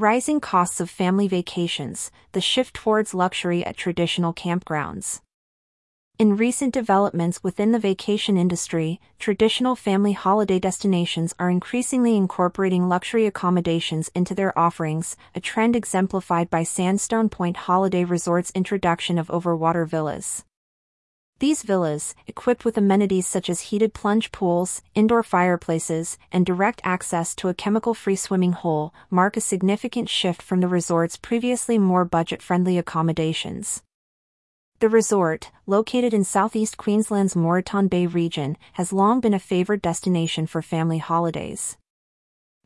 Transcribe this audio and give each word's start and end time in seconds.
Rising 0.00 0.38
costs 0.38 0.78
of 0.78 0.88
family 0.88 1.26
vacations, 1.26 2.12
the 2.30 2.40
shift 2.40 2.72
towards 2.72 3.14
luxury 3.14 3.66
at 3.66 3.76
traditional 3.76 4.32
campgrounds. 4.32 5.22
In 6.20 6.36
recent 6.36 6.72
developments 6.72 7.42
within 7.42 7.72
the 7.72 7.80
vacation 7.80 8.36
industry, 8.36 9.00
traditional 9.18 9.74
family 9.74 10.12
holiday 10.12 10.60
destinations 10.60 11.34
are 11.40 11.50
increasingly 11.50 12.16
incorporating 12.16 12.88
luxury 12.88 13.26
accommodations 13.26 14.08
into 14.14 14.36
their 14.36 14.56
offerings, 14.56 15.16
a 15.34 15.40
trend 15.40 15.74
exemplified 15.74 16.48
by 16.48 16.62
Sandstone 16.62 17.28
Point 17.28 17.56
Holiday 17.56 18.04
Resort's 18.04 18.52
introduction 18.54 19.18
of 19.18 19.26
overwater 19.26 19.84
villas. 19.84 20.44
These 21.40 21.62
villas, 21.62 22.16
equipped 22.26 22.64
with 22.64 22.76
amenities 22.76 23.28
such 23.28 23.48
as 23.48 23.70
heated 23.70 23.94
plunge 23.94 24.32
pools, 24.32 24.82
indoor 24.96 25.22
fireplaces, 25.22 26.18
and 26.32 26.44
direct 26.44 26.80
access 26.82 27.32
to 27.36 27.48
a 27.48 27.54
chemical-free 27.54 28.16
swimming 28.16 28.54
hole, 28.54 28.92
mark 29.08 29.36
a 29.36 29.40
significant 29.40 30.08
shift 30.08 30.42
from 30.42 30.60
the 30.60 30.66
resort's 30.66 31.16
previously 31.16 31.78
more 31.78 32.04
budget-friendly 32.04 32.76
accommodations. 32.76 33.84
The 34.80 34.88
resort, 34.88 35.52
located 35.64 36.12
in 36.12 36.24
southeast 36.24 36.76
Queensland's 36.76 37.36
Moreton 37.36 37.86
Bay 37.86 38.06
region, 38.06 38.56
has 38.72 38.92
long 38.92 39.20
been 39.20 39.34
a 39.34 39.38
favored 39.38 39.80
destination 39.80 40.48
for 40.48 40.60
family 40.60 40.98
holidays. 40.98 41.76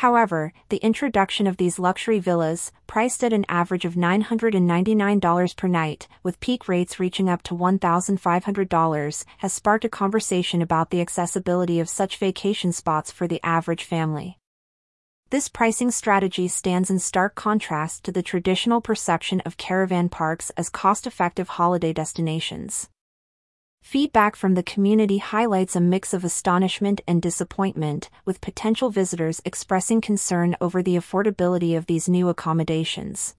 However, 0.00 0.52
the 0.68 0.76
introduction 0.84 1.46
of 1.46 1.56
these 1.56 1.78
luxury 1.78 2.18
villas, 2.18 2.70
priced 2.86 3.24
at 3.24 3.32
an 3.32 3.46
average 3.48 3.86
of 3.86 3.94
$999 3.94 5.56
per 5.56 5.68
night, 5.68 6.06
with 6.22 6.38
peak 6.38 6.68
rates 6.68 7.00
reaching 7.00 7.30
up 7.30 7.42
to 7.44 7.54
$1,500, 7.54 9.24
has 9.38 9.52
sparked 9.54 9.86
a 9.86 9.88
conversation 9.88 10.60
about 10.60 10.90
the 10.90 11.00
accessibility 11.00 11.80
of 11.80 11.88
such 11.88 12.18
vacation 12.18 12.72
spots 12.72 13.10
for 13.10 13.26
the 13.26 13.40
average 13.42 13.84
family. 13.84 14.38
This 15.30 15.48
pricing 15.48 15.90
strategy 15.90 16.46
stands 16.46 16.90
in 16.90 16.98
stark 16.98 17.34
contrast 17.34 18.04
to 18.04 18.12
the 18.12 18.22
traditional 18.22 18.82
perception 18.82 19.40
of 19.46 19.56
caravan 19.56 20.10
parks 20.10 20.50
as 20.58 20.68
cost 20.68 21.06
effective 21.06 21.48
holiday 21.48 21.94
destinations. 21.94 22.90
Feedback 23.86 24.34
from 24.34 24.54
the 24.54 24.64
community 24.64 25.18
highlights 25.18 25.76
a 25.76 25.80
mix 25.80 26.12
of 26.12 26.24
astonishment 26.24 27.02
and 27.06 27.22
disappointment, 27.22 28.10
with 28.24 28.40
potential 28.40 28.90
visitors 28.90 29.40
expressing 29.44 30.00
concern 30.00 30.56
over 30.60 30.82
the 30.82 30.96
affordability 30.96 31.76
of 31.76 31.86
these 31.86 32.08
new 32.08 32.28
accommodations. 32.28 33.36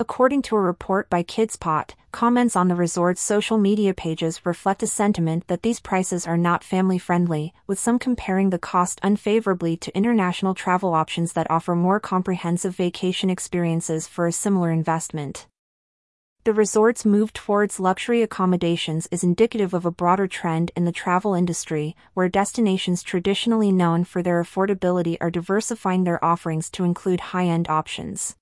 According 0.00 0.42
to 0.42 0.56
a 0.56 0.60
report 0.60 1.08
by 1.08 1.22
KidSpot, 1.22 1.90
comments 2.10 2.56
on 2.56 2.66
the 2.66 2.74
resort's 2.74 3.20
social 3.20 3.56
media 3.56 3.94
pages 3.94 4.44
reflect 4.44 4.82
a 4.82 4.88
sentiment 4.88 5.46
that 5.46 5.62
these 5.62 5.78
prices 5.78 6.26
are 6.26 6.36
not 6.36 6.64
family 6.64 6.98
friendly, 6.98 7.54
with 7.68 7.78
some 7.78 8.00
comparing 8.00 8.50
the 8.50 8.58
cost 8.58 8.98
unfavorably 9.04 9.76
to 9.76 9.96
international 9.96 10.54
travel 10.54 10.94
options 10.94 11.34
that 11.34 11.48
offer 11.48 11.76
more 11.76 12.00
comprehensive 12.00 12.74
vacation 12.74 13.30
experiences 13.30 14.08
for 14.08 14.26
a 14.26 14.32
similar 14.32 14.72
investment. 14.72 15.46
The 16.44 16.52
resort's 16.52 17.06
move 17.06 17.32
towards 17.32 17.80
luxury 17.80 18.20
accommodations 18.20 19.08
is 19.10 19.24
indicative 19.24 19.72
of 19.72 19.86
a 19.86 19.90
broader 19.90 20.26
trend 20.26 20.72
in 20.76 20.84
the 20.84 20.92
travel 20.92 21.32
industry, 21.32 21.96
where 22.12 22.28
destinations 22.28 23.02
traditionally 23.02 23.72
known 23.72 24.04
for 24.04 24.22
their 24.22 24.42
affordability 24.44 25.16
are 25.22 25.30
diversifying 25.30 26.04
their 26.04 26.22
offerings 26.22 26.68
to 26.72 26.84
include 26.84 27.32
high 27.32 27.46
end 27.46 27.70
options. 27.70 28.36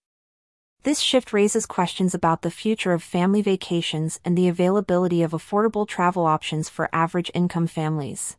This 0.82 0.98
shift 0.98 1.32
raises 1.32 1.64
questions 1.64 2.12
about 2.12 2.42
the 2.42 2.50
future 2.50 2.92
of 2.92 3.04
family 3.04 3.40
vacations 3.40 4.18
and 4.24 4.36
the 4.36 4.48
availability 4.48 5.22
of 5.22 5.30
affordable 5.30 5.86
travel 5.86 6.26
options 6.26 6.68
for 6.68 6.92
average 6.92 7.30
income 7.34 7.68
families. 7.68 8.36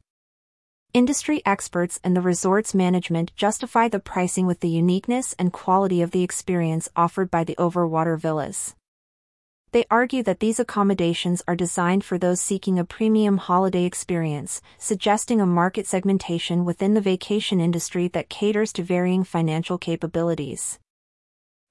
Industry 0.94 1.42
experts 1.46 2.02
and 2.04 2.18
the 2.18 2.22
resort's 2.22 2.74
management 2.74 3.34
justify 3.38 3.88
the 3.88 4.02
pricing 4.02 4.46
with 4.46 4.60
the 4.60 4.68
uniqueness 4.68 5.34
and 5.40 5.54
quality 5.54 6.02
of 6.02 6.12
the 6.12 6.22
experience 6.22 6.90
offered 6.98 7.32
by 7.32 7.46
the 7.46 7.56
overwater 7.58 8.20
villas. 8.20 8.76
They 9.74 9.86
argue 9.90 10.22
that 10.22 10.40
these 10.40 10.60
accommodations 10.60 11.42
are 11.48 11.56
designed 11.56 12.04
for 12.04 12.20
those 12.20 12.40
seeking 12.40 12.78
a 12.78 12.86
premium 12.86 13.38
holiday 13.38 13.86
experience, 13.86 14.62
suggesting 14.78 15.42
a 15.42 15.48
market 15.48 15.88
segmentation 15.88 16.64
within 16.64 16.94
the 16.94 17.02
vacation 17.02 17.60
industry 17.60 18.08
that 18.10 18.30
caters 18.30 18.72
to 18.74 18.84
varying 18.84 19.24
financial 19.24 19.80
capabilities. 19.80 20.78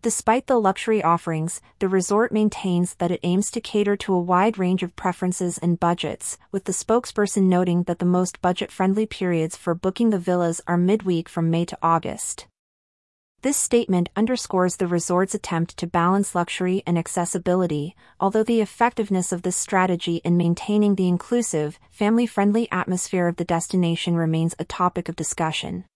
Despite 0.03 0.49
the 0.49 0.59
luxury 0.59 1.00
offerings, 1.00 1.60
the 1.78 1.87
resort 1.87 2.32
maintains 2.32 2.97
that 2.97 3.12
it 3.12 3.21
aims 3.22 3.53
to 3.53 3.60
cater 3.60 3.97
to 3.99 4.15
a 4.15 4.21
wide 4.21 4.59
range 4.59 4.82
of 4.82 4.97
preferences 4.97 5.56
and 5.59 5.78
budgets, 5.78 6.38
with 6.50 6.65
the 6.65 6.72
spokesperson 6.72 7.44
noting 7.44 7.84
that 7.84 8.00
the 8.00 8.05
most 8.05 8.43
budget 8.43 8.72
friendly 8.72 9.06
periods 9.06 9.56
for 9.56 9.76
booking 9.76 10.10
the 10.10 10.19
villas 10.19 10.60
are 10.66 10.76
midweek 10.76 11.28
from 11.28 11.50
May 11.50 11.66
to 11.66 11.78
August. 11.81 12.49
This 13.42 13.56
statement 13.56 14.08
underscores 14.14 14.76
the 14.76 14.86
resort's 14.86 15.34
attempt 15.34 15.76
to 15.78 15.88
balance 15.88 16.32
luxury 16.32 16.84
and 16.86 16.97
accessibility, 16.97 17.97
although 18.20 18.44
the 18.44 18.60
effectiveness 18.60 19.32
of 19.32 19.42
this 19.42 19.56
strategy 19.56 20.20
in 20.22 20.36
maintaining 20.36 20.94
the 20.94 21.08
inclusive, 21.08 21.81
family 21.91 22.25
friendly 22.25 22.70
atmosphere 22.70 23.26
of 23.26 23.38
the 23.38 23.44
destination 23.44 24.14
remains 24.14 24.54
a 24.60 24.64
topic 24.64 25.08
of 25.08 25.16
discussion. 25.16 25.86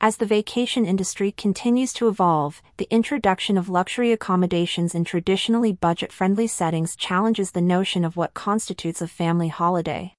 As 0.00 0.18
the 0.18 0.26
vacation 0.26 0.86
industry 0.86 1.32
continues 1.32 1.92
to 1.94 2.06
evolve, 2.06 2.62
the 2.76 2.86
introduction 2.92 3.58
of 3.58 3.68
luxury 3.68 4.12
accommodations 4.12 4.94
in 4.94 5.02
traditionally 5.02 5.72
budget 5.72 6.12
friendly 6.12 6.46
settings 6.46 6.94
challenges 6.94 7.50
the 7.50 7.60
notion 7.60 8.04
of 8.04 8.16
what 8.16 8.34
constitutes 8.34 9.02
a 9.02 9.08
family 9.08 9.48
holiday. 9.48 10.14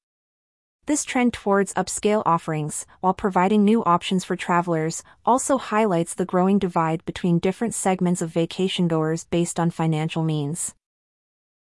This 0.85 1.05
trend 1.05 1.31
towards 1.31 1.73
upscale 1.75 2.23
offerings, 2.25 2.85
while 2.99 3.13
providing 3.13 3.63
new 3.63 3.85
options 3.85 4.25
for 4.25 4.35
travelers, 4.35 5.01
also 5.25 5.57
highlights 5.57 6.13
the 6.13 6.25
growing 6.25 6.59
divide 6.59 7.05
between 7.05 7.39
different 7.39 7.73
segments 7.73 8.21
of 8.21 8.31
vacation 8.31 8.89
goers 8.89 9.23
based 9.23 9.61
on 9.61 9.71
financial 9.71 10.23
means. 10.23 10.75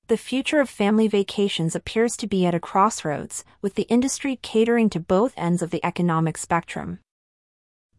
The 0.08 0.18
future 0.18 0.60
of 0.60 0.72
family 0.72 1.08
vacations 1.08 1.76
appears 1.76 2.18
to 2.18 2.26
be 2.26 2.48
at 2.48 2.56
a 2.56 2.60
crossroads, 2.60 3.46
with 3.62 3.76
the 3.76 3.84
industry 3.84 4.40
catering 4.42 4.90
to 4.90 5.00
both 5.00 5.36
ends 5.38 5.62
of 5.62 5.70
the 5.70 5.86
economic 5.86 6.36
spectrum. 6.36 6.98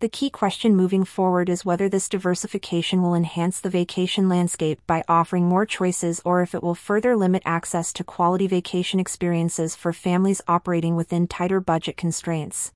The 0.02 0.08
key 0.08 0.30
question 0.30 0.74
moving 0.74 1.04
forward 1.04 1.48
is 1.48 1.64
whether 1.64 1.88
this 1.88 2.08
diversification 2.08 3.02
will 3.02 3.14
enhance 3.14 3.60
the 3.60 3.70
vacation 3.70 4.28
landscape 4.28 4.80
by 4.84 5.04
offering 5.06 5.46
more 5.46 5.64
choices 5.64 6.20
or 6.24 6.42
if 6.42 6.56
it 6.56 6.62
will 6.64 6.74
further 6.74 7.14
limit 7.14 7.40
access 7.44 7.92
to 7.92 8.02
quality 8.02 8.48
vacation 8.48 8.98
experiences 8.98 9.76
for 9.76 9.92
families 9.92 10.40
operating 10.48 10.96
within 10.96 11.28
tighter 11.28 11.60
budget 11.60 11.96
constraints. 11.96 12.72